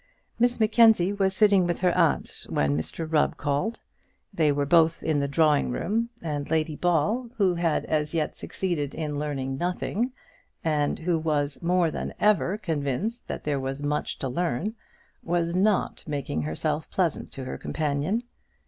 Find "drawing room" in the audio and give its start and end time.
5.27-6.09